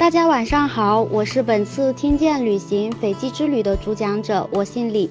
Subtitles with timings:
[0.00, 5.10] 大家晚上好，我是本次听见旅行斐济之旅的主讲者，我姓李，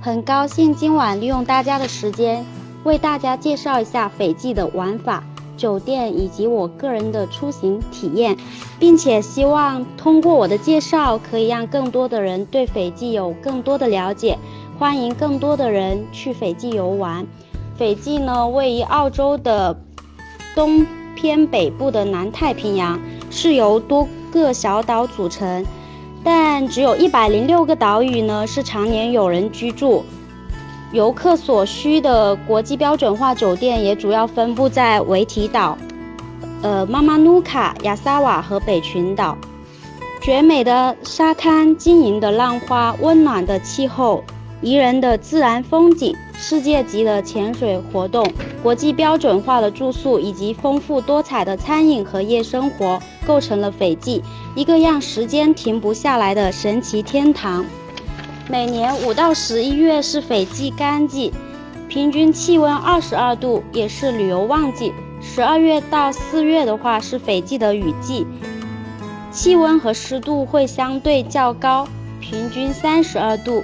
[0.00, 2.44] 很高兴今晚利用大家的时间，
[2.82, 5.22] 为大家介绍一下斐济的玩法、
[5.56, 8.36] 酒店以及我个人的出行体验，
[8.80, 14.36] 并且希望通过我的介绍，可以让更多的人对斐济有更多的了解，
[14.80, 17.24] 欢迎更多的人去斐济游玩。
[17.78, 19.78] 斐济呢，位于澳洲的
[20.56, 24.08] 东偏北部的南太平洋，是由多
[24.42, 25.64] 个小岛组成，
[26.24, 30.04] 但只有一百零六个岛屿呢是常年有人居住。
[30.92, 35.78] 游客所需的国际标准化酒店也主要分布在维提岛、
[36.62, 39.36] 呃妈妈努卡、亚萨瓦和北群岛。
[40.20, 44.24] 绝美的沙滩、晶莹的浪花、温暖的气候、
[44.64, 46.16] 宜人的自然风景。
[46.36, 48.26] 世界级的潜水活动、
[48.62, 54.22] 国际标准化的住宿以及丰富多彩的餐饮和夜生活，构成了斐济
[54.56, 57.64] 一个让时间停不下来的神奇天堂。
[58.48, 61.32] 每年五到十一月是斐济干季，
[61.88, 64.92] 平均气温二十二度，也是旅游旺季。
[65.20, 68.26] 十二月到四月的话是斐济的雨季，
[69.30, 71.86] 气温和湿度会相对较高，
[72.18, 73.62] 平均三十二度。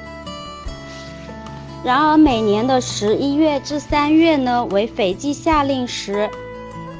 [1.82, 6.28] 然而，每年的十一月至三月呢，为斐济夏令时，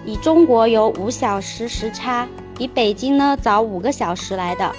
[0.07, 4.73] 以中国有五小时时差，比北京呢早五个小时来的。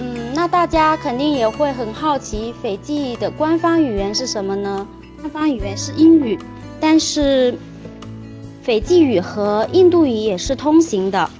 [0.00, 4.84] 嗯，那大家肯定也会很好奇，斐济的官方语言是什么呢？
[5.20, 6.36] 官方语言是英语，
[6.80, 7.56] 但是
[8.60, 11.30] 斐济语和印度语也是通行的。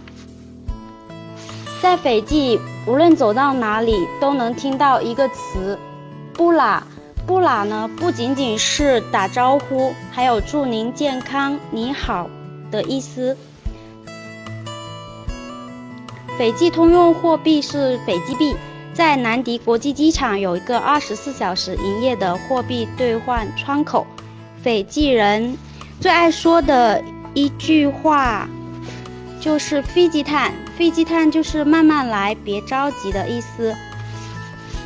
[1.83, 5.77] 在斐济，无论走到哪里，都能听到一个词
[6.33, 6.81] “布拉”。
[7.27, 12.29] 布拉呢，不仅仅是打招呼，还有祝您健康、你好
[12.71, 13.37] 的意思。
[16.37, 18.57] 斐济通用货币是斐济币，
[18.93, 24.07] 在南迪国际机场有一个二十四小时营业的货币兑换窗口。
[24.63, 25.57] 斐济人
[26.01, 28.49] 最爱说的一句话
[29.41, 33.75] 就是“飞机探”，飞机探就是慢慢来，别着急的意思。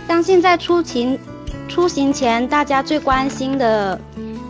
[0.07, 1.19] 当现在出勤。
[1.69, 4.01] 出行前，大家最关心的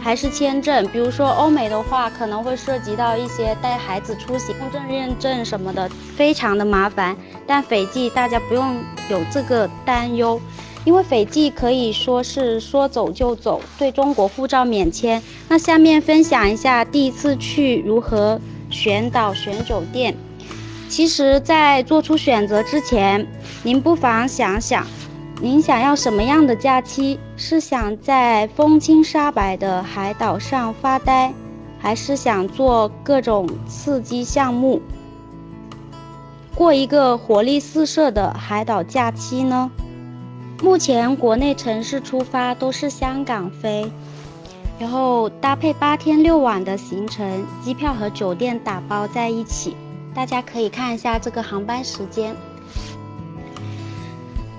[0.00, 0.86] 还是签证。
[0.88, 7.16] 比如说欧美的话，可能会涉及到一些带孩子出行、公证认证什么的，非常的麻烦。
[7.46, 8.76] 但斐济大家不用
[9.08, 10.40] 有这个担忧，
[10.84, 15.22] 因为斐济可以说是说走就走，对中国护照免签。
[15.48, 18.38] 那下面分享一下第一次去如何
[18.70, 20.14] 选岛选酒店。
[20.90, 23.26] 其实，在做出选择之前，
[23.62, 24.86] 您不妨想想。
[25.40, 27.18] 您想要什么样的假期？
[27.36, 31.34] 是想在风清沙白的海岛上发呆，
[31.78, 34.80] 还是想做各种刺激项目，
[36.54, 39.70] 过一个活力四射的海岛假期呢？
[40.62, 43.90] 目前国内城市出发都是香港飞，
[44.78, 49.76] 然后搭配八天六晚的行程，机票和酒店打包在一起。
[50.14, 52.34] 大家可以看一下这个航班时间。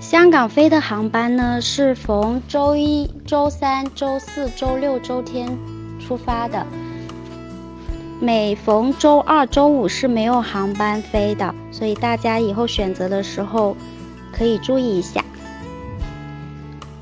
[0.08, 5.58] 香港飞的航班呢是逢周一、周三、周四周六、周天
[5.98, 6.64] 出发的，
[8.20, 13.76] 每逢周二、周五是没有航班飞的，所以大家以后选择的时候
[14.32, 15.24] 可以注意一下。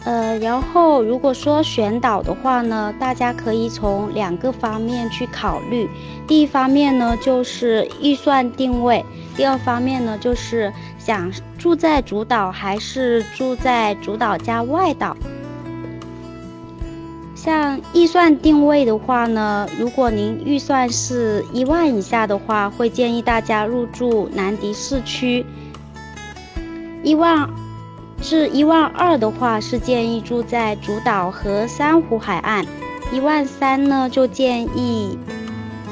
[0.04, 5.88] 呃，然后如果说选岛的话呢，大家可以从两个方面去考虑。
[6.26, 9.03] 第一方面呢，就是预算定位；
[9.36, 10.72] 第二方面呢，就是
[11.04, 15.15] 想住在主岛还是住在主岛加外岛。
[17.34, 25.44] 像预算定位的话呢，如果您预算是一万以下的话，会建议大家入住南迪市区。
[27.03, 27.50] 一万。
[28.22, 32.65] 至一万二的话，是建议住在主岛和珊瑚海岸；
[33.12, 35.19] 一万三呢，就建议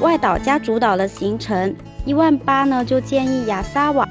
[0.01, 1.75] 外岛加主岛的行程；
[2.07, 4.09] 一万八呢，就建议亚萨瓦。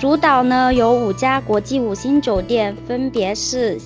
[0.00, 3.78] 主岛呢有五家国际五星酒店，分别是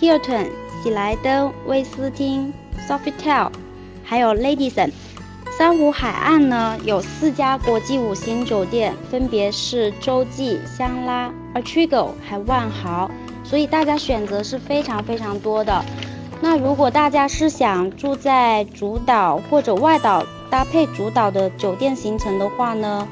[0.00, 0.46] Hilton
[0.82, 2.50] 喜来登、威斯汀、
[2.88, 3.50] Sofitel，
[4.02, 4.90] 还有 Ladison。
[5.58, 13.10] 珊瑚海岸呢有四家国际五星酒店，分别是洲际、香拉、Atrigo 还万豪，
[13.44, 15.84] 所以大家选择是非常非常多的。
[16.40, 23.06] 那如果大家是想住在主岛或者外岛搭配主岛的酒店行程的话呢，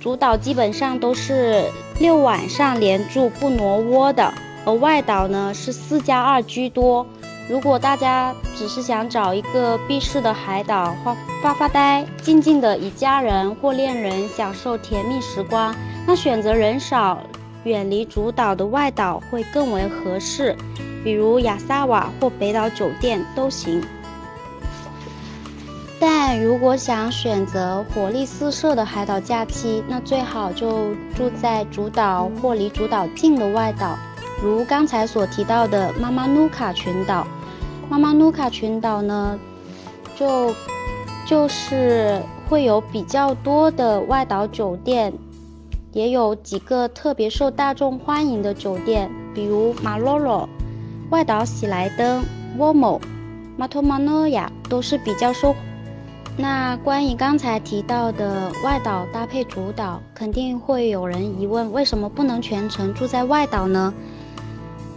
[0.00, 4.32] 主岛基本上都是六晚上连住不挪窝的，
[4.64, 7.06] 而外岛呢是四加二居多。
[7.50, 15.74] 如果大家只是想找一个避世的海岛发发发呆，静静的与家人或恋人享受甜蜜时光，
[16.06, 17.18] 那选择人少、
[17.64, 20.56] 远离主岛的外岛会更为合适，
[21.04, 23.82] 比如亚萨瓦或北岛酒店都行。
[26.02, 33.98] 但如果想选择活力四射的海岛假期，那最好就住在主岛或离主岛近的外岛，
[34.42, 37.26] 如刚才所提到的妈妈努卡群岛。
[37.90, 39.38] 妈妈努卡群岛呢，
[40.16, 40.54] 就
[41.26, 45.12] 就是会有比较多的外岛酒店，
[45.92, 50.48] 也有几个特别受大众欢迎的酒店，比如马洛罗、
[51.10, 52.24] 外岛喜来登、
[52.56, 52.98] 沃某、
[53.58, 55.54] 马托马诺亚都是比较受。
[56.36, 63.92] 那关于刚才提到的外岛搭配主岛，肯定会有人疑问：为什么不能全程住在外岛呢？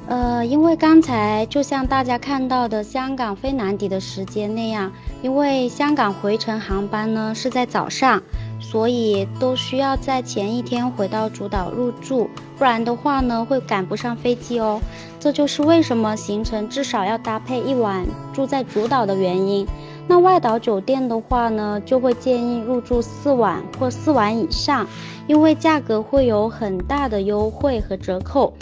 [0.05, 4.91] 呃，因为刚才就像大家看到的香港飞南迪的时间那样，
[5.21, 8.21] 因为香港回程航班呢是在早上，
[8.59, 14.81] 所以都需要在前一天回到主岛入住，不然的话呢会赶不上飞机哦。
[15.21, 19.65] 这就是为什么行程至少要搭配一晚住在主岛的原因。
[20.07, 24.85] 那外岛酒店的话呢，就会建议入住四晚或四晚以上，
[25.27, 28.53] 因为价格会有很大的优惠和折扣。